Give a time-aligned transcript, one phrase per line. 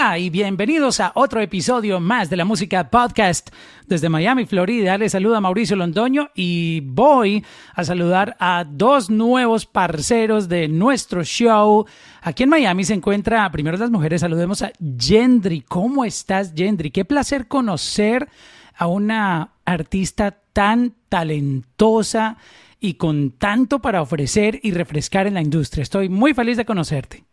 [0.00, 3.50] Y bienvenidos a otro episodio más de la música podcast
[3.86, 4.96] desde Miami, Florida.
[4.96, 7.44] Les saluda Mauricio Londoño y voy
[7.74, 11.84] a saludar a dos nuevos parceros de nuestro show.
[12.22, 15.60] Aquí en Miami se encuentra, primero las mujeres, saludemos a Gendry.
[15.60, 16.90] ¿Cómo estás, Gendry?
[16.90, 18.26] Qué placer conocer
[18.74, 22.38] a una artista tan talentosa
[22.80, 25.82] y con tanto para ofrecer y refrescar en la industria.
[25.82, 27.29] Estoy muy feliz de conocerte.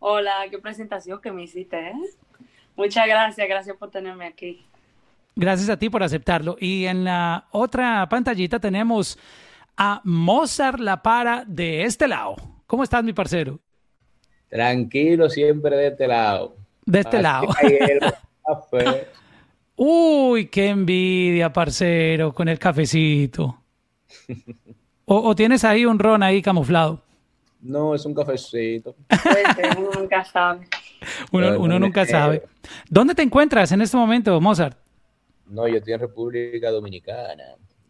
[0.00, 1.78] Hola, qué presentación que me hiciste.
[1.78, 1.94] ¿eh?
[2.76, 4.64] Muchas gracias, gracias por tenerme aquí.
[5.34, 6.56] Gracias a ti por aceptarlo.
[6.60, 9.18] Y en la otra pantallita tenemos
[9.76, 12.36] a Mozart La Para de este lado.
[12.66, 13.58] ¿Cómo estás, mi parcero?
[14.48, 16.56] Tranquilo, siempre de este lado.
[16.84, 17.48] De este lado.
[19.76, 23.62] Uy, qué envidia, parcero, con el cafecito.
[25.04, 27.02] o, tienes ahí un ron ahí camuflado?
[27.60, 28.94] No, es un cafecito.
[29.78, 30.68] uno nunca sabe.
[31.30, 32.42] Uno, nunca sabe.
[32.90, 34.76] ¿Dónde te encuentras en este momento, Mozart?
[35.46, 37.44] No, yo estoy en República Dominicana.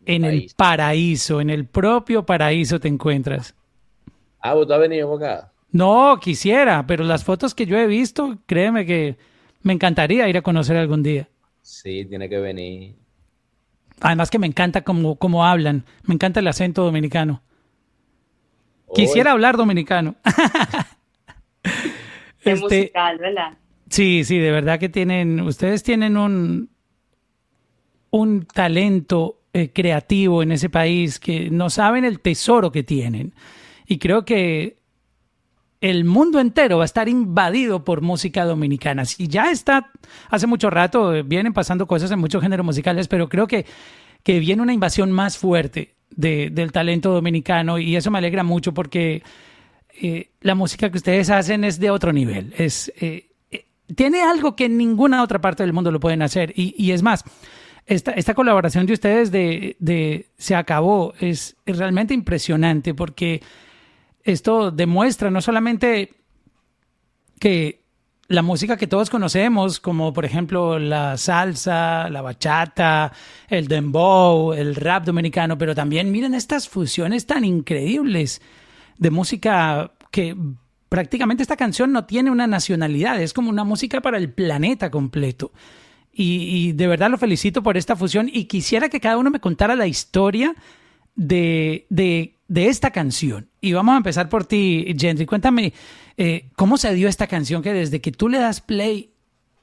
[0.04, 3.54] En el paraíso, en el propio paraíso te encuentras.
[4.40, 5.52] Ah, ¿vos has venido acá?
[5.70, 9.16] No, quisiera, pero las fotos que yo he visto, créeme que
[9.62, 11.28] me encantaría ir a conocer algún día.
[11.60, 12.94] Sí, tiene que venir.
[14.00, 17.42] Además que me encanta cómo, cómo hablan, me encanta el acento dominicano.
[18.94, 20.16] Quisiera hablar dominicano.
[22.40, 23.58] Es este, musical, ¿verdad?
[23.90, 26.70] Sí, sí, de verdad que tienen, ustedes tienen un,
[28.10, 33.34] un talento eh, creativo en ese país que no saben el tesoro que tienen.
[33.86, 34.78] Y creo que
[35.80, 39.04] el mundo entero va a estar invadido por música dominicana.
[39.04, 39.90] Si ya está,
[40.28, 43.64] hace mucho rato eh, vienen pasando cosas en muchos géneros musicales, pero creo que,
[44.22, 49.22] que viene una invasión más fuerte del talento dominicano y eso me alegra mucho porque
[50.00, 52.54] eh, la música que ustedes hacen es de otro nivel.
[52.56, 56.52] Es, eh, eh, tiene algo que en ninguna otra parte del mundo lo pueden hacer.
[56.54, 57.24] Y, es más,
[57.86, 63.42] esta, esta, colaboración de ustedes de, de Se acabó es, es, realmente impresionante porque
[64.22, 66.14] esto demuestra no solamente
[67.40, 67.87] que
[68.28, 73.10] la música que todos conocemos, como por ejemplo la salsa, la bachata,
[73.48, 78.42] el dembow, el rap dominicano, pero también miren estas fusiones tan increíbles
[78.98, 80.36] de música que
[80.90, 85.50] prácticamente esta canción no tiene una nacionalidad, es como una música para el planeta completo.
[86.20, 89.76] Y, de verdad lo felicito por esta fusión y quisiera que cada uno me contara
[89.76, 90.56] la historia
[91.14, 93.46] de, de, de esta canción.
[93.60, 95.26] Y vamos a empezar por ti, Gendry.
[95.26, 95.72] Cuéntame,
[96.18, 99.12] eh, ¿cómo se dio esta canción que desde que tú le das play,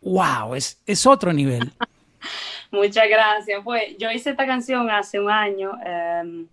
[0.02, 1.70] wow, es, es otro nivel?
[2.72, 3.62] Muchas gracias.
[3.62, 6.48] Pues yo hice esta canción hace un año em,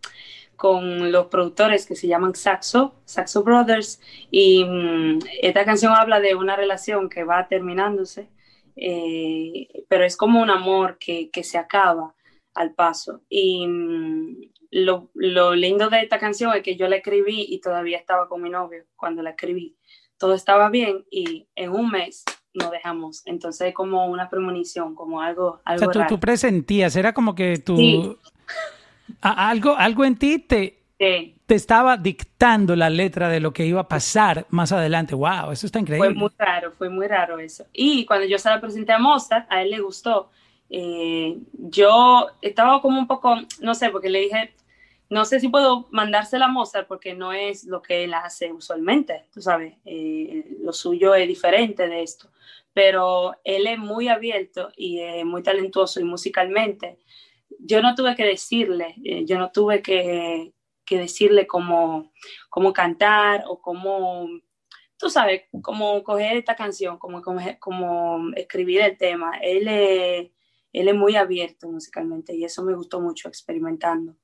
[0.56, 6.34] con los productores que se llaman Saxo, Saxo Brothers, y mm, esta canción habla de
[6.34, 8.28] una relación que va terminándose,
[8.74, 12.12] eh, pero es como un amor que, que se acaba
[12.54, 13.22] al paso.
[13.28, 17.98] Y mm, lo, lo, lindo de esta canción es que yo la escribí y todavía
[17.98, 19.76] estaba con mi novio cuando la escribí
[20.22, 22.24] todo estaba bien y en un mes
[22.54, 23.22] nos dejamos.
[23.26, 25.60] Entonces, como una premonición, como algo.
[25.64, 28.16] algo o sea, tú, presentías, era como que tú.
[29.20, 33.88] algo, algo en ti te, te estaba dictando la letra de lo que iba a
[33.88, 35.16] pasar más adelante.
[35.16, 35.50] ¡Wow!
[35.50, 36.10] Eso está increíble.
[36.10, 37.64] Fue muy raro, fue muy raro eso.
[37.72, 40.30] Y cuando yo se la presenté a Mozart, a él le gustó.
[40.70, 44.54] Eh, yo estaba como un poco, no sé, porque le dije,
[45.12, 49.26] no sé si puedo mandársela a Mozart porque no es lo que él hace usualmente,
[49.30, 52.30] tú sabes, eh, lo suyo es diferente de esto,
[52.72, 56.98] pero él es muy abierto y es muy talentuoso y musicalmente.
[57.58, 60.54] Yo no tuve que decirle, eh, yo no tuve que,
[60.88, 62.12] decirle cómo,
[62.48, 64.28] cómo, cantar o cómo,
[64.98, 67.22] tú sabes, cómo coger esta canción, cómo,
[67.58, 69.38] cómo, escribir el tema.
[69.42, 70.30] Él
[70.72, 74.16] él es muy abierto musicalmente y eso me gustó mucho experimentando.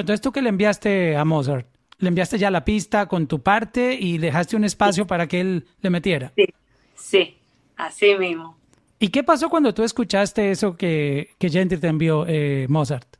[0.00, 1.66] Entonces, ¿tú qué le enviaste a Mozart?
[1.98, 5.66] ¿Le enviaste ya la pista con tu parte y dejaste un espacio para que él
[5.80, 6.32] le metiera?
[6.36, 6.46] Sí,
[6.94, 7.38] sí,
[7.76, 8.56] así mismo.
[8.98, 13.16] ¿Y qué pasó cuando tú escuchaste eso que, que Gentry te envió, eh, Mozart?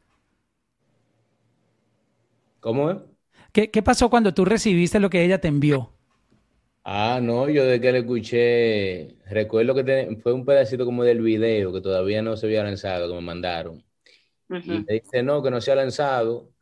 [2.60, 2.98] ¿Cómo es?
[3.52, 5.92] ¿Qué, ¿Qué pasó cuando tú recibiste lo que ella te envió?
[6.84, 11.72] Ah, no, yo de que le escuché, recuerdo que fue un pedacito como del video
[11.72, 13.84] que todavía no se había lanzado, que me mandaron.
[14.64, 16.52] Y me dice, no, que no se ha lanzado.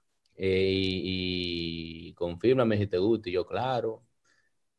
[0.43, 3.29] Eh, y, y confírmame si te gusta.
[3.29, 4.03] Y yo, claro.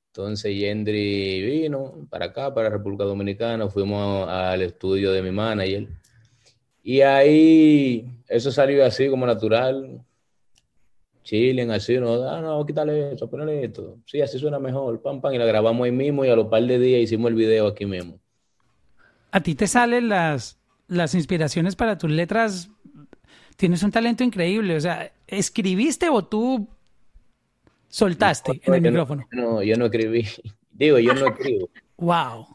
[0.07, 5.87] Entonces Yendri vino para acá, para República Dominicana, fuimos al estudio de mi manager.
[6.83, 10.01] Y ahí eso salió así como natural.
[11.23, 13.99] Chilen, así, no, ah, no, quítale eso, ponle esto.
[14.05, 16.63] Sí, así suena mejor, pam, pam, y la grabamos ahí mismo y a los par
[16.63, 18.19] de días hicimos el video aquí mismo.
[19.31, 20.57] a ti te salen las,
[20.87, 22.69] las inspiraciones para tus letras.
[23.61, 24.75] Tienes un talento increíble.
[24.75, 26.67] O sea, ¿escribiste o tú
[27.89, 29.27] soltaste en el micrófono?
[29.29, 30.25] No, yo no escribí.
[30.71, 31.69] Digo, yo no escribo.
[31.97, 32.47] wow.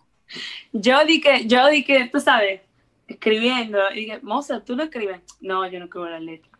[0.72, 2.62] Yo di que, yo di que, tú sabes,
[3.06, 3.78] escribiendo.
[3.94, 5.20] Y dije, Moza, ¿tú no escribes?
[5.40, 6.50] No, yo no escribo la letra.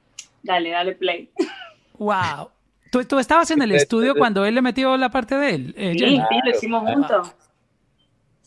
[0.44, 1.28] Dale, dale play.
[1.98, 2.50] Wow.
[2.92, 5.74] ¿Tú, tú estabas en el estudio cuando él le metió la parte de él?
[5.76, 7.34] Eh, sí, sí, lo hicimos juntos.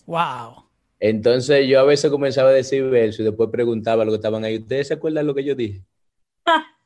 [0.05, 0.63] Wow.
[0.99, 4.45] Entonces yo a veces comenzaba a decir verso y después preguntaba a los que estaban
[4.45, 5.81] ahí, ¿ustedes se acuerdan lo que yo dije?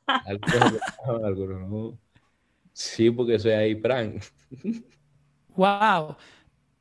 [1.24, 1.98] Algunos no.
[2.72, 4.20] Sí, porque soy ahí, Pran.
[5.56, 6.16] Wow.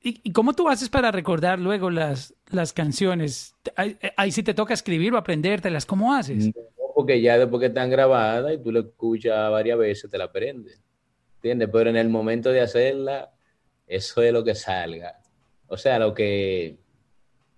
[0.02, 3.56] ¿Y, cómo tú haces para recordar luego las, las canciones?
[3.76, 5.86] Ahí, sí te toca escribir o aprendértelas.
[5.86, 6.48] ¿Cómo haces?
[6.48, 6.54] No,
[6.96, 10.82] porque ya después que están grabadas y tú lo escuchas varias veces, te la aprendes.
[11.36, 11.70] ¿Entiendes?
[11.72, 13.32] Pero en el momento de hacerla,
[13.88, 15.22] eso es lo que salga.
[15.68, 16.78] O sea, lo que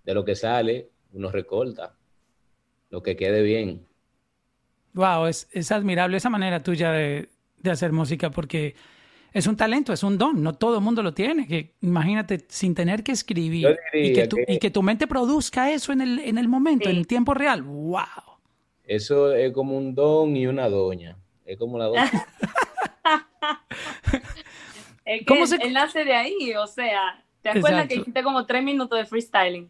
[0.06, 1.96] de lo que sale, uno recorta.
[2.90, 3.84] Lo que quede bien.
[4.96, 7.28] Wow, es, es admirable esa manera tuya de,
[7.58, 8.74] de hacer música porque
[9.34, 11.46] es un talento, es un don, no todo el mundo lo tiene.
[11.46, 15.92] Que, imagínate, sin tener que escribir y que, tu, y que, tu, mente produzca eso
[15.92, 17.62] en el, en el momento, en el tiempo real.
[17.62, 18.00] ¡Wow!
[18.84, 21.18] Eso es como un don y una doña.
[21.44, 22.10] Es como la doña.
[25.04, 25.56] es que ¿Cómo se...
[25.56, 29.68] él nace de ahí, o sea, ¿te acuerdas que hiciste como tres minutos de freestyling?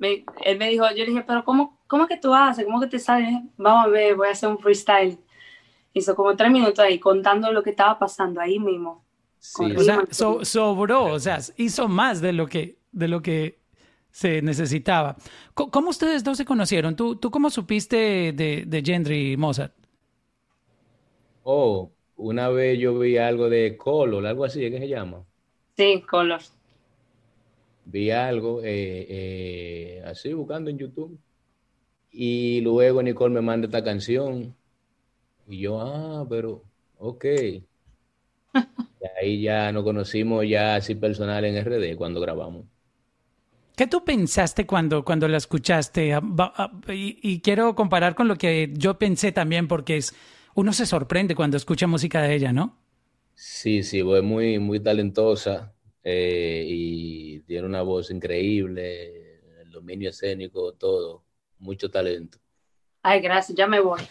[0.00, 2.64] Él me dijo, yo le dije, pero ¿cómo, ¿cómo que tú haces?
[2.64, 3.42] ¿Cómo que te sale?
[3.56, 5.18] Vamos a ver, voy a hacer un freestyle
[5.92, 9.04] hizo como tres minutos ahí contando lo que estaba pasando ahí mismo.
[9.58, 13.58] o sea, sobró, o sea, hizo más de lo que, de lo que
[14.10, 15.16] se necesitaba.
[15.54, 16.96] ¿Cómo, ustedes dos se conocieron?
[16.96, 19.74] ¿Tú, tú cómo supiste de, de Gendry Mozart?
[21.42, 25.24] Oh, una vez yo vi algo de Color, algo así, ¿qué se llama?
[25.76, 26.40] Sí, Color.
[27.92, 31.18] Vi algo eh, eh, así buscando en YouTube.
[32.12, 34.54] Y luego Nicole me manda esta canción
[35.48, 36.62] y yo, ah, pero,
[36.98, 37.24] ok.
[38.54, 42.64] y ahí ya nos conocimos ya así personal en RD cuando grabamos.
[43.74, 46.14] ¿Qué tú pensaste cuando, cuando la escuchaste?
[46.14, 50.14] Ah, ah, y, quiero comparar con lo que yo pensé también, porque es,
[50.54, 52.76] uno se sorprende cuando escucha música de ella, ¿no?
[53.34, 55.72] Sí, sí, es muy, muy talentosa
[56.02, 61.24] eh, y tiene una voz increíble, el dominio escénico, todo,
[61.58, 62.38] mucho talento.
[63.02, 64.00] Ay, gracias, ya me voy.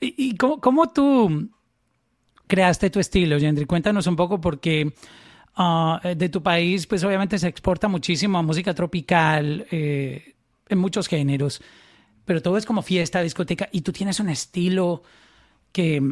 [0.00, 1.48] ¿Y, cómo, tú
[2.46, 3.64] creaste tu estilo, Yendri?
[3.64, 4.92] Cuéntanos un poco porque
[5.54, 10.34] ah, de tu país, pues obviamente se exporta muchísimo a música tropical, eh,
[10.68, 11.62] en muchos géneros,
[12.24, 15.02] pero todo es como fiesta, discoteca, y tú tienes un estilo
[15.72, 16.02] que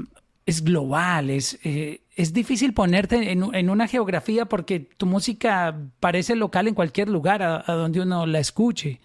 [0.46, 6.68] es global, es, eh, es difícil ponerte en, una geografía porque tu música parece local
[6.68, 9.00] en cualquier lugar a donde uno la escuche.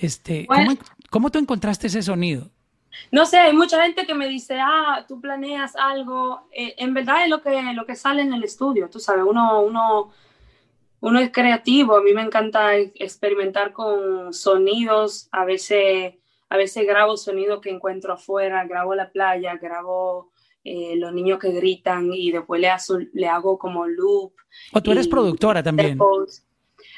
[0.00, 0.46] Este,
[1.10, 2.48] ¿cómo, tú encontraste ese sonido?
[3.12, 6.48] No sé, hay mucha gente que me dice, ah, tú planeas algo.
[6.52, 9.62] Eh, en verdad es lo que, lo que sale en el estudio, tú sabes, uno,
[9.62, 10.10] uno,
[11.00, 16.14] uno es creativo, a mí me encanta experimentar con sonidos, a veces,
[16.48, 20.29] a veces grabo sonidos que encuentro afuera, grabo la playa, grabo
[20.64, 22.70] eh, los niños que gritan y después le,
[23.12, 24.34] le hago como loop.
[24.72, 25.98] O tú eres productora también.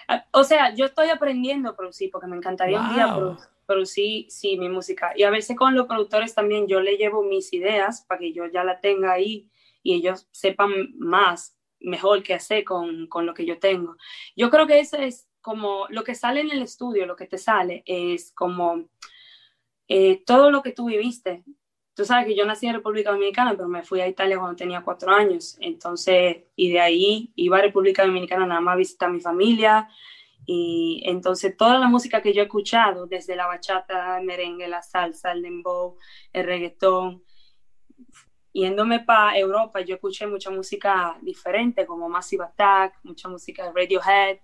[0.08, 4.58] Ah, o sea, yo estoy aprendiendo a producir porque me encantaría un día producir, sí,
[4.58, 5.12] mi música.
[5.16, 8.46] Y a veces con los productores también yo le llevo mis ideas para que yo
[8.46, 9.48] ya la tenga ahí
[9.82, 13.96] y ellos sepan más, mejor qué hacer con, con lo que yo tengo.
[14.36, 17.38] Yo creo que eso es como lo que sale en el estudio, lo que te
[17.38, 18.88] sale, es como
[19.88, 21.42] eh, todo lo que tú viviste.
[21.94, 24.82] Tú sabes que yo nací en República Dominicana, pero me fui a Italia cuando tenía
[24.82, 25.56] cuatro años.
[25.60, 29.88] Entonces, y de ahí iba a República Dominicana nada más a visitar a mi familia.
[30.46, 34.82] Y entonces toda la música que yo he escuchado, desde la bachata, el merengue, la
[34.82, 35.96] salsa, el dembow,
[36.32, 37.22] el reggaetón,
[38.52, 44.38] yéndome para Europa, yo escuché mucha música diferente, como Massive Attack, mucha música Radiohead,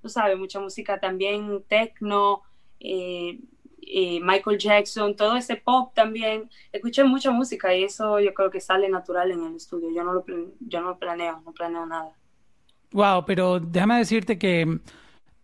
[0.00, 2.42] tú sabes, mucha música también techno,
[2.80, 3.38] eh,
[4.22, 6.48] Michael Jackson, todo ese pop también.
[6.72, 9.90] Escuché mucha música y eso yo creo que sale natural en el estudio.
[9.94, 10.24] Yo no lo,
[10.60, 12.12] yo no planeo, no planeo nada.
[12.92, 14.80] Wow, pero déjame decirte que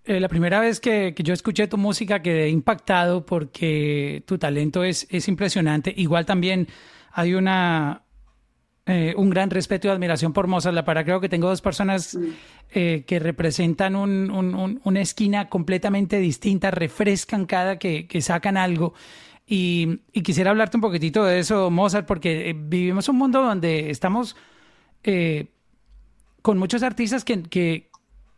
[0.05, 5.07] eh, la primera vez que, yo escuché tu música quedé impactado porque tu talento es,
[5.11, 5.93] es impresionante.
[5.97, 6.69] Igual también
[7.13, 8.03] hay una,
[8.91, 11.05] eh, un gran respeto y admiración por Mozart La Para.
[11.05, 12.19] Creo que tengo dos personas
[12.71, 18.95] eh, que representan una esquina completamente distinta, refrescan cada que, que sacan algo.
[19.47, 24.37] Y, quisiera hablarte un poquitito de eso, Mozart, porque eh, vivimos un mundo donde estamos
[26.43, 27.91] con muchos artistas que, que,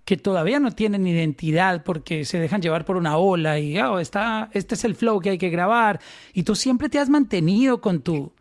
[0.04, 4.50] que todavía no tienen identidad porque se dejan llevar por una ola y oh, está,
[4.52, 6.00] este es el flow que hay que grabar
[6.33, 8.33] y tú siempre te has mantenido con tu,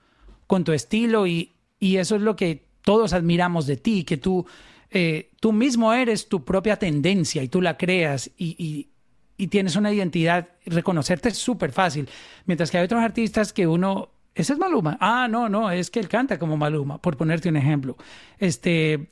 [0.45, 4.45] con tu estilo y, y eso es lo que todos admiramos de ti, que tú,
[4.89, 9.93] eh, tú mismo eres tu propia tendencia y tú la creas y, y, tienes una
[9.93, 12.09] identidad, reconocerte es súper fácil,
[12.45, 14.97] mientras que hay otros artistas que uno ese es Maluma.
[15.01, 17.97] Ah, no, no, es que él canta como Maluma, por ponerte un ejemplo.
[18.37, 19.09] Este,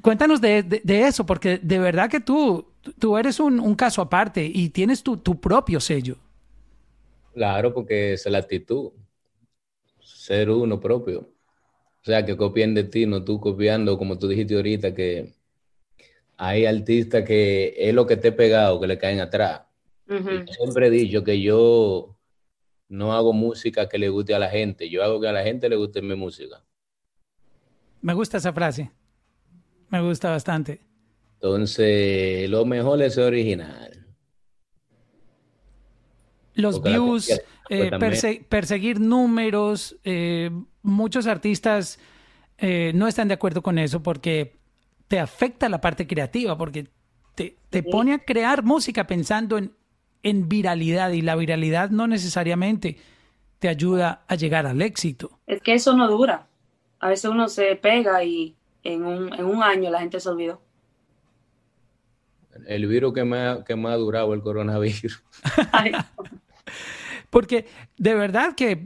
[0.00, 2.66] cuéntanos de, eso, porque de verdad que tú,
[2.98, 6.16] tú eres un, caso aparte y tienes tu, propio sello.
[7.34, 8.92] Claro, porque es la actitud,
[10.00, 11.28] ser uno propio.
[12.06, 15.34] O sea, que copien de ti, no tú copiando, como tú dijiste ahorita, que
[16.36, 19.62] hay artistas que es lo que te he pegado, que le caen atrás.
[20.06, 22.16] Siempre he dicho que yo
[22.88, 25.68] no hago música que le guste a la gente, yo hago que a la gente
[25.68, 26.62] le guste mi música.
[28.02, 28.92] Me gusta esa frase,
[29.88, 30.78] me gusta bastante.
[31.34, 34.06] Entonces, lo mejor es original.
[36.54, 40.50] Los views, eh, perseguir números, eh,
[40.86, 41.98] muchos artistas
[42.58, 44.56] eh, no están de acuerdo con eso porque
[45.08, 46.88] te afecta la parte creativa, porque
[47.34, 49.72] te, te pone a crear música pensando en
[50.26, 52.96] en viralidad y la viralidad no necesariamente
[53.60, 55.38] te ayuda a llegar al éxito.
[55.46, 56.48] Es que eso no dura.
[56.98, 60.60] A veces uno se pega y en un, en un año la gente se olvidó.
[62.66, 65.22] El virus que más, que más ha durado, el coronavirus.
[67.30, 67.66] Porque
[67.96, 68.84] de verdad que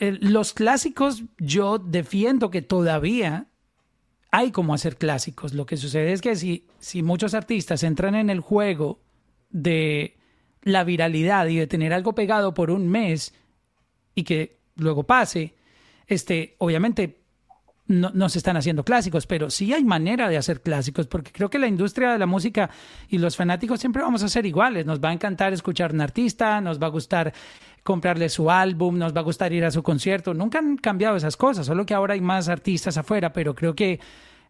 [0.00, 3.48] eh, los clásicos yo defiendo que todavía
[4.30, 5.52] hay como hacer clásicos.
[5.52, 9.00] Lo que sucede es que si, si muchos artistas entran en el juego
[9.50, 10.16] de
[10.62, 13.34] la viralidad y de tener algo pegado por un mes
[14.14, 15.54] y que luego pase,
[16.06, 17.19] este, obviamente
[17.90, 21.58] no, se están haciendo clásicos, pero sí hay manera de hacer clásicos, porque creo que
[21.58, 22.70] la industria de la música
[23.08, 24.86] y los fanáticos siempre vamos a ser iguales.
[24.86, 27.32] Nos va a encantar escuchar un artista, nos va a gustar
[27.82, 30.34] comprarle su álbum, nos va a gustar ir a su concierto.
[30.34, 33.98] Nunca han cambiado esas cosas, solo que ahora hay más artistas afuera, pero creo que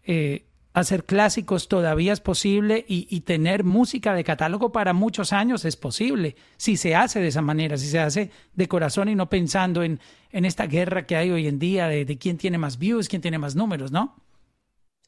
[0.04, 5.76] eh, hacer clásicos todavía es posible y, tener música de catálogo para muchos años es
[5.76, 9.82] posible, si se hace de esa manera, si se hace de corazón y no pensando
[9.82, 10.00] en,
[10.32, 13.38] en esta guerra que hay hoy en día de, quién tiene más views, quién tiene
[13.38, 14.16] más números, ¿no?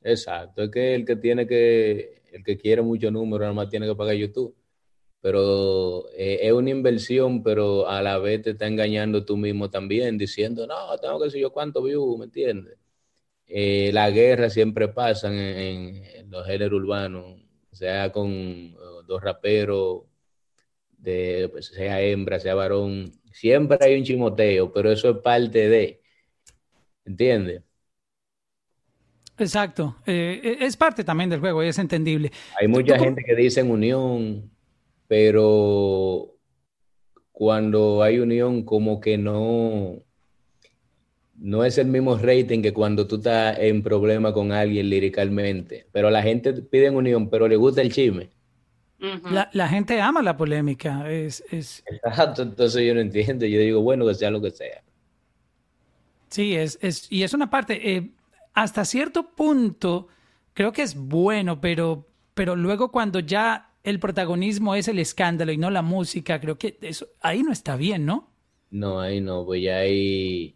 [0.02, 3.86] Exacto, es que el que tiene que, el que quiere mucho número, nada más tiene
[3.86, 4.54] que pagar YouTube.
[5.20, 10.18] Pero eh, es una inversión, pero a la vez te está engañando tú mismo también,
[10.18, 12.81] diciendo, no, tengo que decir yo cuánto views, ¿me entiendes?
[13.54, 17.38] Eh, la guerra siempre pasa en, los géneros urbanos,
[17.70, 18.74] sea con eh,
[19.06, 20.04] dos raperos,
[20.96, 26.00] de, pues, sea hembra, sea varón, siempre hay un chimoteo, pero eso es parte de,
[27.04, 27.62] ¿entiendes?
[29.36, 32.32] Exacto, eh, es parte también del juego y es entendible.
[32.58, 34.50] Hay mucha gente que dice unión,
[35.08, 36.38] pero
[37.32, 40.02] cuando hay unión como que no,
[41.42, 45.86] no es el mismo rating que cuando tú estás en problema con alguien líricamente.
[45.90, 48.30] Pero la gente pide unión, pero le gusta el chisme.
[49.52, 51.10] la, gente ama la polémica.
[51.10, 53.44] Es, Exacto, entonces yo no entiendo.
[53.44, 54.84] Yo digo, bueno, que sea lo que sea.
[56.28, 58.12] Sí, es, es y es una parte, eh,
[58.54, 60.06] hasta cierto punto,
[60.54, 65.58] creo que es bueno, pero, pero luego cuando ya el protagonismo es el escándalo y
[65.58, 68.30] no la música, creo que eso ahí no está bien, ¿no?
[68.70, 70.54] No, ahí no, pues ya ahí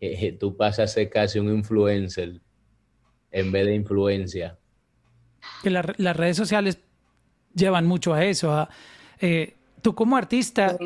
[0.00, 2.40] eh, tú pasas a ser casi un influencer
[3.30, 4.58] en vez de influencia.
[5.62, 6.78] Que las redes sociales
[7.54, 8.68] llevan mucho a eso.
[9.20, 10.76] Eh, tú como artista,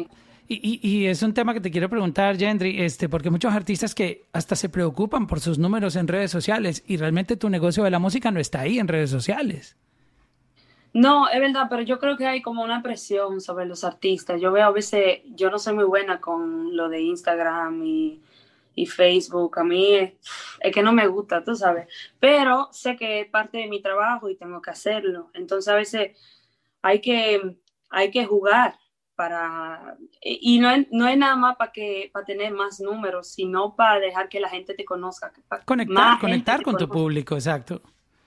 [0.48, 4.24] y, y, es un tema que te quiero preguntar, Gendry, este, porque muchos artistas que
[4.32, 8.00] hasta se preocupan por sus números en redes sociales y realmente tu negocio de la
[8.00, 9.76] música no está ahí en redes sociales.
[10.92, 14.40] No, es verdad, pero yo creo que hay como una presión sobre los artistas.
[14.40, 18.20] Yo veo a veces, yo no soy muy buena con lo de Instagram y
[18.80, 19.58] y Facebook.
[19.58, 20.12] A mí es,
[20.72, 21.86] que no me gusta, tú sabes.
[22.18, 25.30] Pero sé que es parte de mi trabajo y tengo que hacerlo.
[25.34, 26.16] Entonces a veces
[26.82, 27.56] hay que,
[27.90, 28.78] hay que jugar
[29.14, 29.96] para...
[30.22, 34.00] Y no es, no es nada más para, que, para tener más números, sino para
[34.00, 35.32] dejar que la gente te conozca.
[35.64, 37.82] conectar conectar con tu público, exacto.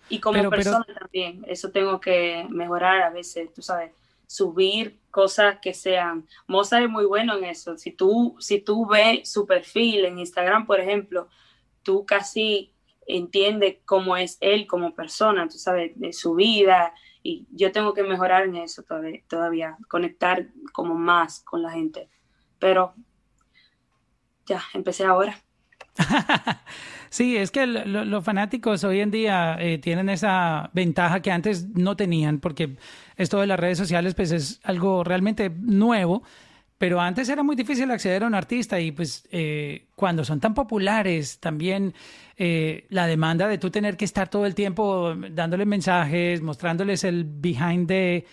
[0.10, 1.44] Y como persona también.
[1.48, 3.92] Eso tengo que mejorar a veces, tú sabes
[4.34, 6.28] subir cosas que sean.
[6.48, 7.78] Mozart es muy bueno en eso.
[7.78, 11.30] Si tú, si tú ves su perfil en Instagram, por ejemplo,
[11.84, 12.74] tú casi
[13.06, 16.96] entiendes cómo es él como persona, tú sabes, de su vida.
[17.22, 22.10] Y yo tengo que mejorar en eso todavía, todavía conectar como más con la gente.
[22.58, 22.96] Pero
[24.48, 25.38] ya, empecé ahora.
[27.10, 31.96] sí, es que los fanáticos hoy en día eh, tienen esa ventaja que antes no
[31.96, 32.76] tenían, porque
[33.18, 36.24] esto de las redes sociales pues es algo realmente nuevo,
[36.78, 40.54] pero antes era muy difícil acceder a un artista y pues eh, cuando son tan
[40.54, 41.94] populares también
[42.36, 47.24] eh, la demanda de tú tener que estar todo el tiempo dándole mensajes, mostrándoles el
[47.26, 48.26] behind de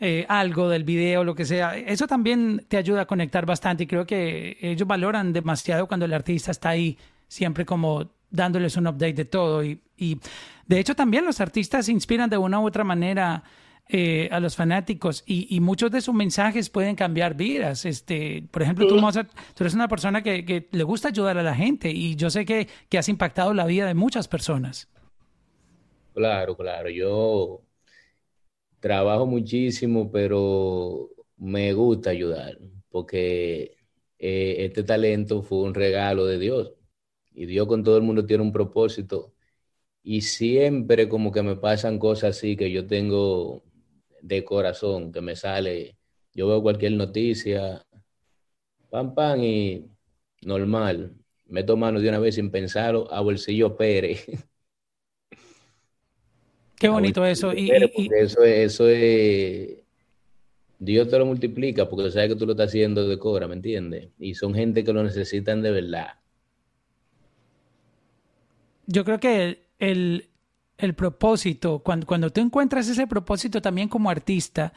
[0.00, 3.86] eh, algo del video, lo que sea, eso también te ayuda a conectar bastante y
[3.86, 6.98] creo que ellos valoran demasiado cuando el artista está ahí
[7.28, 10.18] siempre como dándoles un update de todo y, y
[10.66, 13.44] de hecho también los artistas inspiran de una u otra manera
[13.86, 17.84] eh, a los fanáticos y, muchos de sus mensajes pueden cambiar vidas.
[17.84, 21.54] Este, por ejemplo, tú, Mozart, tú eres una persona que, le gusta ayudar a la
[21.54, 24.88] gente y yo sé que, que has impactado la vida de muchas personas.
[26.14, 26.88] Claro, claro.
[26.88, 27.60] Yo
[28.84, 32.58] trabajo muchísimo, pero me gusta ayudar
[32.90, 33.78] porque
[34.18, 36.74] eh, este talento fue un regalo de Dios
[37.34, 39.32] y Dios con todo el mundo tiene un propósito
[40.02, 43.64] y siempre como que me pasan cosas así que yo tengo
[44.22, 45.98] de corazón que me sale.
[46.34, 47.84] Yo veo cualquier noticia,
[48.90, 49.90] pam, pam, y
[50.42, 51.14] normal.
[51.46, 54.26] Meto mano de una vez sin pensarlo a bolsillo Pérez.
[56.78, 57.52] Qué bonito eso.
[57.52, 59.78] Y, Eso, eso es.
[60.78, 64.08] Dios te lo multiplica porque sabes que tú lo estás haciendo de cora, ¿me entiendes?
[64.18, 66.08] Y son gente que lo necesitan de verdad.
[68.86, 70.28] Yo creo que el,
[70.76, 74.72] el propósito, cuando, cuando tú encuentras ese propósito también como artista,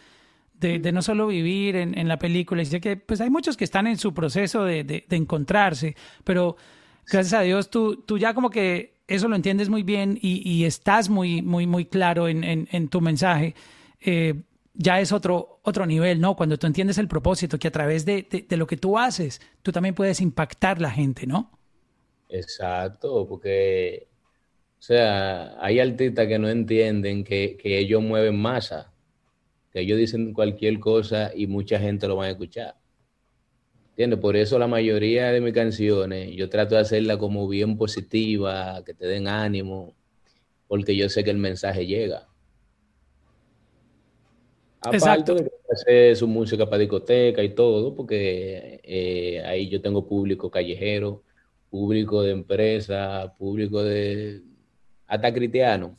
[0.54, 3.58] de, de no solo vivir en, en, la película, y sé que pues hay muchos
[3.58, 6.58] que están en su proceso de, de, de, encontrarse, pero
[7.06, 10.66] gracias a Dios tú, tú ya como que eso lo entiendes muy bien y, y
[10.66, 13.56] estás muy, muy, muy claro en, en, tu mensaje.
[14.02, 16.36] Eh, ya es otro, otro nivel, ¿no?
[16.36, 19.72] Cuando tú entiendes el propósito, que a través de, de, lo que tú haces, tú
[19.72, 21.58] también puedes impactar la gente, ¿no?
[22.30, 24.08] Exacto, porque
[24.80, 28.94] o sea, hay artistas que no entienden que, ellos mueven masa,
[29.72, 32.76] que ellos dicen cualquier cosa y mucha gente lo va a escuchar.
[33.98, 34.20] ¿Entiendes?
[34.20, 38.94] Por eso la mayoría de mis canciones yo trato de hacerla como bien positiva, que
[38.94, 39.96] te den ánimo,
[40.68, 42.28] porque yo sé que el mensaje llega.
[44.82, 50.52] Aparte de hacer su música para discoteca y todo, porque eh, ahí yo tengo público
[50.52, 51.24] callejero,
[51.72, 54.44] público de empresa, público de,
[55.08, 55.96] hasta cristiano.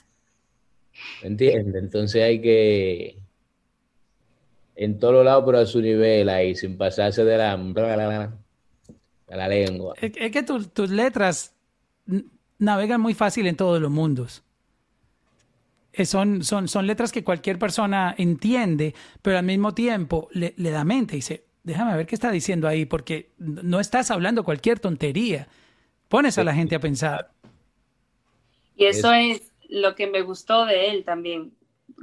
[1.23, 1.83] ¿Me entiendes?
[1.83, 3.19] Entonces hay que
[4.79, 7.57] en todos lados, pero a su nivel ahí, sin pasarse de la,
[9.27, 9.95] la lengua.
[10.01, 11.53] Es, que tus letras
[12.59, 14.45] navegan muy fácil en todos los mundos.
[15.93, 20.85] Eh, son, son, son letras que cualquier persona entiende, pero al mismo tiempo le, da
[20.85, 25.49] mente y dice, déjame ver qué está diciendo ahí, porque no estás hablando cualquier tontería.
[26.07, 27.33] Pones a la gente a pensar.
[28.77, 31.58] Y eso es lo que me gustó de él también.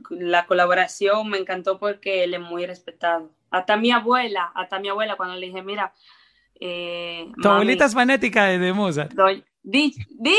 [0.09, 3.31] La colaboración me encantó porque él es muy respetado.
[3.49, 5.93] Hasta mi abuela, hasta mi abuela, cuando le dije, mira.
[6.59, 9.13] Eh, tu abuelita es fanática de, Mozart.
[9.61, 10.37] di, di,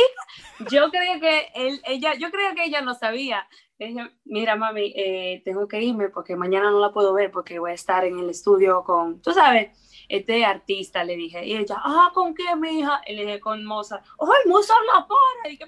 [0.70, 3.46] yo creo que él, ella, yo creo que ella no sabía.
[3.78, 7.72] Ella, mira, mami, eh, tengo que irme porque mañana no la puedo ver porque voy
[7.72, 9.70] a estar en el estudio con, tú sabes,
[10.08, 11.44] este artista, le dije.
[11.46, 13.00] Y ella, ah, ¿con qué, mi hija?
[13.06, 14.04] Y le dije, con Mozart.
[14.20, 15.52] ¡Ay, Mozart la para!
[15.52, 15.66] Y que,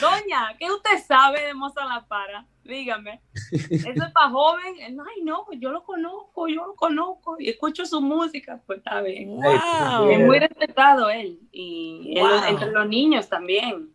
[0.00, 2.46] Doña, ¿qué usted sabe de Mozart La Para?
[2.64, 3.20] Dígame.
[3.52, 4.74] ¿Eso es para joven?
[4.80, 9.38] Ay, no, yo lo conozco, yo lo conozco y escucho su música, pues está bien.
[10.10, 12.14] Es muy respetado él y
[12.48, 13.90] entre los niños también.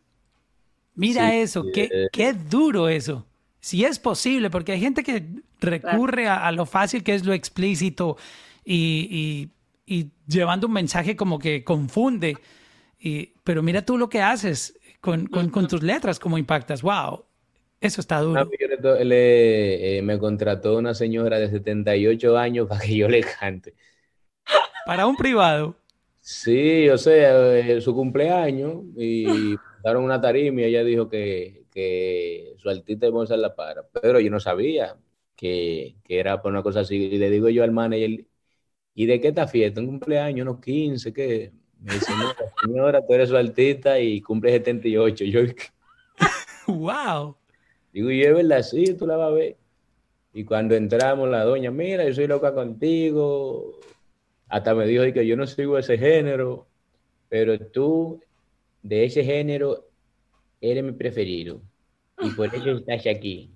[0.94, 3.26] Mira eso, qué, qué duro eso.
[3.60, 5.26] Si es posible, porque hay gente que
[5.60, 8.18] recurre a, lo fácil que es lo explícito
[8.64, 9.50] y,
[9.86, 12.38] y, y llevando un mensaje como que confunde.
[13.00, 16.82] Y, pero mira tú lo que haces con, con, tus letras, cómo impactas.
[16.82, 17.26] ¡Wow!
[17.80, 18.50] Eso está duro.
[19.04, 23.76] Le, eh, me contrató una señora de 78 años para que yo le cante.
[24.88, 25.76] ¿Para un privado?
[26.20, 32.56] Sí, o sea, eh, su cumpleaños y daron una tarima y ella dijo que, que
[32.58, 34.98] su artista iba a la para, pero yo no sabía
[35.36, 36.96] que, que, era por una cosa así.
[36.96, 38.26] Y le digo yo al manager,
[38.96, 39.82] ¿y de qué está fiesta?
[39.82, 40.48] ¿Un cumpleaños?
[40.48, 41.14] ¿Unos 15?
[41.14, 41.52] ¿Qué?
[41.86, 42.12] Me dice,
[42.64, 45.24] señora, tú eres su artista y cumple 78.
[45.26, 45.42] Yo,
[46.66, 47.38] wow.
[47.94, 49.56] Digo, y es verdad, sí, tú la vas a ver.
[50.34, 53.80] Y cuando entramos, la doña, mira, yo soy loca contigo.
[54.50, 56.66] Hasta me dijo que yo no sigo ese género,
[57.30, 58.20] pero tú,
[58.82, 59.86] de ese género,
[60.62, 61.62] eres mi preferido.
[62.20, 63.52] Y por eso estás aquí.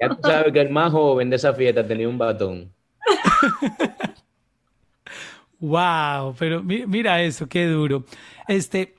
[0.00, 2.72] ya tú sabes que el más joven de esa fiesta tenía un batón.
[5.60, 8.04] Wow, pero mira eso, qué duro.
[8.46, 8.96] Este,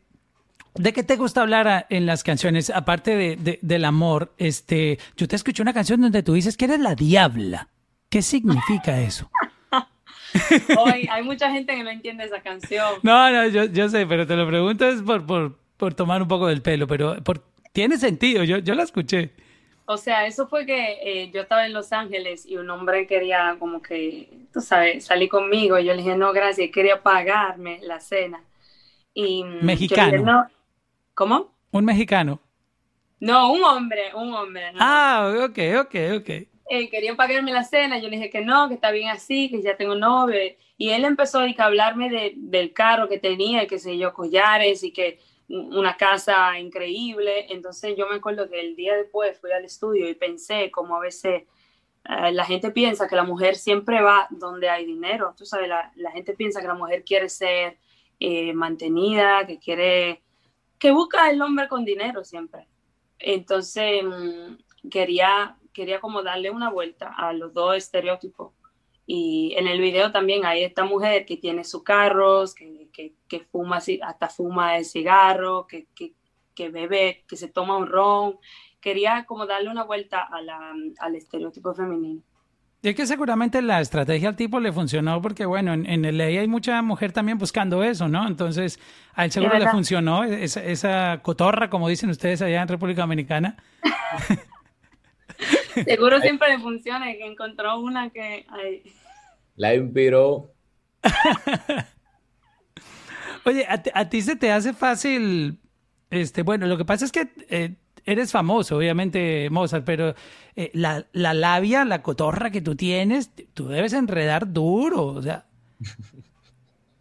[0.77, 2.69] ¿De qué te gusta hablar en las canciones?
[2.69, 6.79] Aparte de, del amor, este, yo te escuché una canción donde tú dices que eres
[6.79, 7.69] la diabla.
[8.09, 9.29] ¿Qué significa eso?
[10.77, 12.95] Hoy hay mucha gente que no entiende esa canción.
[13.01, 16.27] No, no, yo, yo sé, pero te lo pregunto es por, por, por tomar un
[16.27, 17.43] poco del pelo, pero por,
[17.73, 19.31] tiene sentido, yo, yo la escuché.
[19.89, 23.55] O sea, eso fue que eh, yo estaba en Los Ángeles y un hombre quería
[23.57, 25.79] como que, tú sabes, salir conmigo.
[25.79, 28.43] Yo le dije, no, gracias, quería pagarme la cena.
[29.13, 30.49] Y mm, mexicano.
[31.13, 31.53] ¿Cómo?
[31.71, 32.41] Un mexicano.
[33.21, 34.73] No, un hombre, un hombre.
[34.77, 36.29] Ah, ok, ok, ok.
[36.69, 39.61] Eh, quería pagarme la cena, yo le dije que no, que está bien así, que
[39.61, 40.37] ya tengo novio.
[40.77, 44.83] Y él empezó a hablarme de, del carro que tenía, y que sé yo, collares
[44.83, 45.19] y que
[45.49, 47.51] una casa increíble.
[47.53, 50.99] Entonces yo me acuerdo que el día después fui al estudio y pensé como a
[50.99, 51.43] veces
[52.05, 55.33] eh, la gente piensa que la mujer siempre va donde hay dinero.
[55.37, 57.77] Tú sabes, la, gente piensa que la mujer quiere ser
[58.19, 60.23] eh, mantenida, que quiere,
[60.79, 62.67] que busca el hombre con dinero siempre.
[63.19, 68.51] Entonces mm, quería, quería como darle una vuelta a los dos estereotipos
[69.09, 73.41] y en el video también hay esta mujer que tiene sus carros, que, que, que
[73.41, 78.37] fuma, hasta fuma el cigarro, que, que, bebe, que se toma un ron.
[78.79, 82.21] Quería como darle una vuelta a la, al estereotipo femenino.
[82.81, 86.17] Y es que seguramente la estrategia al tipo le funcionó porque, bueno, en, en el
[86.17, 88.27] ley hay mucha mujer también buscando eso, ¿no?
[88.27, 88.79] Entonces,
[89.13, 93.57] a él seguro le funcionó esa, esa cotorra, como dicen ustedes allá en República Dominicana.
[95.85, 98.45] Seguro siempre le funciona, que encontró una que...
[99.55, 100.51] La inspiró.
[103.47, 105.57] Oye, ¿a, ti se te hace fácil,
[106.09, 110.15] este, bueno, lo que pasa es que eh, eres famoso, obviamente, Mozart, pero
[110.57, 115.45] eh, la, labia, la cotorra que tú tienes, tú debes enredar duro, o sea...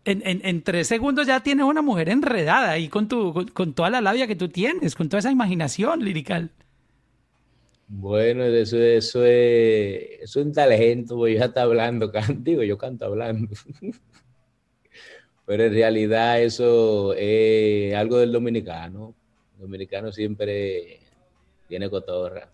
[0.08, 4.00] En, en, tres segundos ya tienes una mujer enredada ahí con, tu, con toda la
[4.00, 6.52] labia que tú tienes, con toda esa imaginación lirical.
[7.88, 13.04] Bueno, eso, eso, es, eso es un talento, voy ya está hablando, digo, yo canto
[13.04, 13.52] hablando.
[15.46, 19.14] Pero en realidad eso es algo del dominicano.
[19.54, 21.00] El dominicano siempre
[21.68, 22.48] tiene cotorra.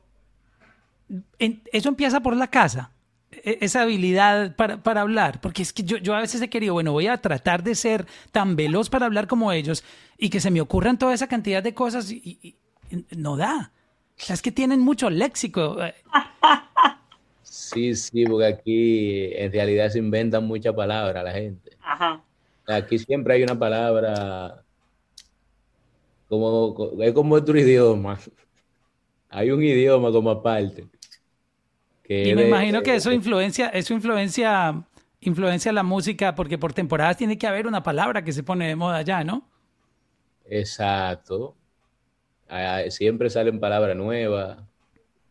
[1.39, 2.93] Eso empieza por la casa,
[3.31, 6.75] e, esa habilidad para, para hablar, porque es que yo, yo, a veces he querido,
[6.75, 9.85] bueno, voy a tratar de ser tan veloz para hablar como ellos
[10.17, 12.57] y que se me ocurran toda esa cantidad de cosas y
[13.17, 13.73] no da
[14.31, 15.77] es que tienen mucho léxico.
[17.43, 21.77] Sí, sí, porque aquí en realidad se inventan muchas palabras la gente.
[21.83, 22.23] Ajá.
[22.67, 24.63] Aquí siempre hay una palabra
[26.29, 28.19] como es como otro idioma.
[29.29, 30.87] Hay un idioma como aparte.
[32.09, 34.85] y me imagino que eso influencia, eso influencia,
[35.21, 38.77] influencia la música, porque por temporadas tiene que haber una palabra que se pone de
[38.77, 39.49] moda ya, ¿no?
[40.45, 41.57] Exacto
[42.91, 44.59] siempre salen palabras nuevas.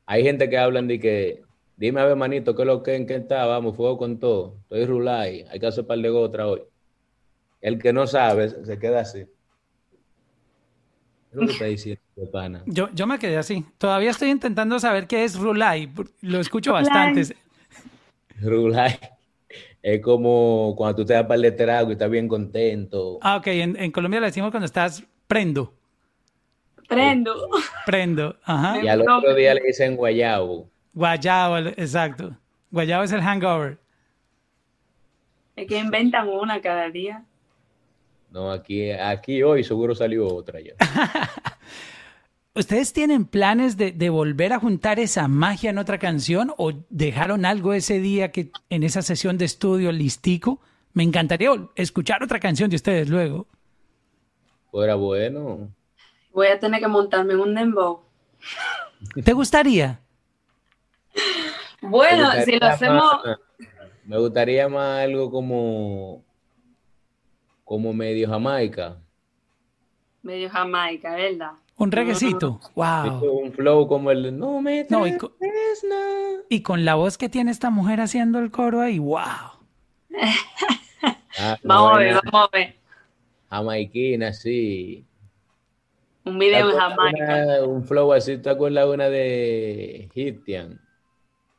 [0.05, 1.43] Hay gente que hablan de que,
[1.77, 3.45] dime a ver, manito, ¿qué es lo que en qué está?
[3.45, 4.57] Vamos, fuego con todo.
[4.63, 6.61] Estoy rulay, hay que hacer par de gotra hoy.
[7.61, 9.25] El que no sabe se queda así.
[11.31, 12.63] lo que está diciendo, pana.
[12.65, 13.65] Yo, yo me quedé así.
[13.77, 15.91] Todavía estoy intentando saber qué es rulay.
[16.21, 17.35] Lo escucho bastante.
[18.41, 18.97] Rulay.
[19.81, 23.19] Es como cuando tú te das par de trago y estás bien contento.
[23.21, 23.47] Ah, ok.
[23.47, 25.73] En, en Colombia le decimos cuando estás prendo.
[26.87, 27.47] Prendo.
[27.85, 28.83] Prendo, ajá.
[28.83, 30.69] Y al otro día le dicen guayabo.
[30.93, 32.35] Guayabo, exacto.
[32.69, 33.79] Guayabo es el hangover.
[35.55, 37.23] Es que inventan una cada día.
[38.31, 40.73] No, aquí, aquí hoy seguro salió otra ya.
[42.55, 47.45] ¿Ustedes tienen planes de, de, volver a juntar esa magia en otra canción o dejaron
[47.45, 50.59] algo ese día que en esa sesión de estudio listico?
[50.93, 53.47] Me encantaría escuchar otra canción de ustedes luego.
[54.69, 55.69] Fuera bueno.
[56.33, 58.01] Voy a tener que montarme en un dembow.
[59.23, 59.99] ¿Te gustaría?
[61.81, 63.21] Bueno, si lo hacemos...
[64.05, 66.23] me gustaría más algo como...
[67.71, 68.97] Como medio jamaica.
[70.23, 71.53] Medio jamaica, ¿verdad?
[71.77, 72.59] Un reguecito.
[72.75, 73.43] Wow.
[73.43, 75.31] Un flow como el no me no, y, con,
[76.49, 79.21] y con la voz que tiene esta mujer haciendo el coro ahí, wow.
[81.39, 82.75] Ah, vamos a ver, vamos a ver.
[83.49, 85.05] Jamaiquina, sí.
[86.25, 87.63] Un video en Jamaica.
[87.65, 90.77] un flow así, ¿te acuerdas una de Hitian?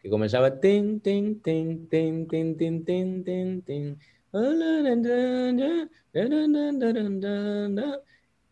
[0.03, 3.98] Que comenzaba tin, tin, tin, tin, tin, tin, tin, tin, tin.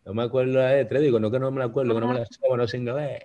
[0.03, 2.19] No me acuerdo la letra, digo, no que no me la acuerdo, que no me
[2.19, 3.23] la sé, no inglés.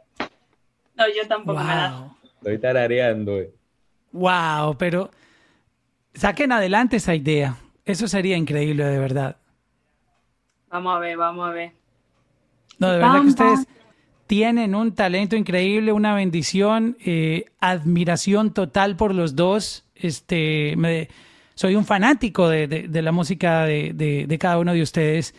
[0.95, 3.38] No, yo tampoco me la Estoy tarareando.
[3.38, 3.51] Eh.
[4.12, 5.11] Wow, pero
[6.14, 7.57] saquen adelante esa idea.
[7.85, 9.37] Eso sería increíble, de verdad.
[10.69, 11.73] Vamos a ver, vamos a ver.
[12.79, 13.66] No, de verdad que ustedes
[14.27, 19.85] tienen un talento increíble, una bendición, eh, admiración total por los dos.
[19.95, 21.09] Este, me,
[21.57, 25.35] soy un fanático de, la música de, cada uno de ustedes,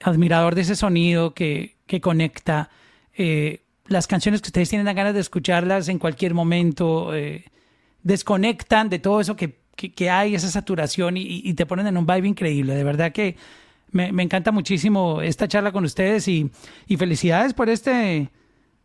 [0.00, 2.70] admirador de ese sonido que, conecta.
[3.14, 7.44] Eh, las canciones que ustedes tienen ganas de escucharlas en cualquier momento, eh,
[8.02, 9.60] desconectan de todo eso que,
[10.10, 12.74] hay, esa saturación, y, te ponen en un vibe increíble.
[12.74, 13.36] De verdad que
[13.90, 16.50] me, encanta muchísimo esta charla con ustedes y,
[16.88, 18.30] y felicidades por este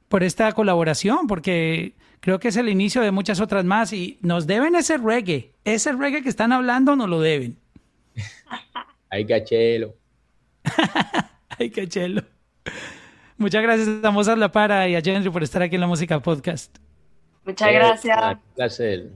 [0.09, 4.47] por esta colaboración, porque creo que es el inicio de muchas otras más y nos
[4.47, 7.57] deben ese reggae, ese reggae que están hablando nos lo deben.
[9.09, 9.95] Ay, cachelo.
[11.59, 12.23] Ay, cachelo.
[13.37, 16.19] Muchas gracias a Mozart La Para y a Henry por estar aquí en la Música
[16.19, 16.77] Podcast.
[17.45, 18.17] Muchas gracias.
[18.33, 19.11] Un placer.